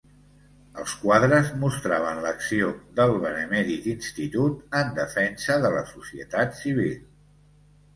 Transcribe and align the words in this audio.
Els 0.83 0.95
quadres 1.01 1.51
mostraven 1.65 2.23
l'acció 2.25 2.71
del 3.01 3.15
Benemèrit 3.27 3.93
Institut 3.95 4.83
en 4.83 4.93
defensa 5.01 5.63
de 5.69 5.75
la 5.79 5.89
societat 5.97 6.63
civil. 6.67 7.03